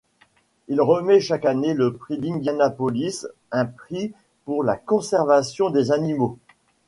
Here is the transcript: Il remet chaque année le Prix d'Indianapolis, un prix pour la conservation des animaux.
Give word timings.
Il 0.67 0.81
remet 0.81 1.19
chaque 1.19 1.45
année 1.45 1.75
le 1.75 1.93
Prix 1.93 2.17
d'Indianapolis, 2.17 3.27
un 3.51 3.67
prix 3.67 4.13
pour 4.45 4.63
la 4.63 4.75
conservation 4.75 5.69
des 5.69 5.91
animaux. 5.91 6.39